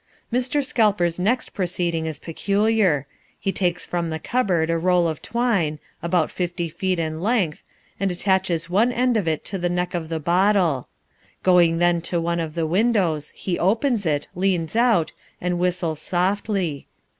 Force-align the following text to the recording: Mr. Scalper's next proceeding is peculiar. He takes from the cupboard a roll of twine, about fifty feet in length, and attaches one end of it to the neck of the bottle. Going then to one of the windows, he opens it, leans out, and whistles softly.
Mr. 0.33 0.65
Scalper's 0.65 1.19
next 1.19 1.53
proceeding 1.53 2.07
is 2.07 2.17
peculiar. 2.17 3.05
He 3.39 3.51
takes 3.51 3.85
from 3.85 4.09
the 4.09 4.17
cupboard 4.17 4.71
a 4.71 4.77
roll 4.79 5.07
of 5.07 5.21
twine, 5.21 5.77
about 6.01 6.31
fifty 6.31 6.69
feet 6.69 6.97
in 6.97 7.21
length, 7.21 7.63
and 7.99 8.09
attaches 8.11 8.67
one 8.67 8.91
end 8.91 9.15
of 9.15 9.27
it 9.27 9.45
to 9.45 9.59
the 9.59 9.69
neck 9.69 9.93
of 9.93 10.09
the 10.09 10.19
bottle. 10.19 10.87
Going 11.43 11.77
then 11.77 12.01
to 12.09 12.19
one 12.19 12.39
of 12.39 12.55
the 12.55 12.65
windows, 12.65 13.29
he 13.35 13.59
opens 13.59 14.07
it, 14.07 14.27
leans 14.33 14.75
out, 14.75 15.11
and 15.39 15.59
whistles 15.59 16.01
softly. 16.01 16.87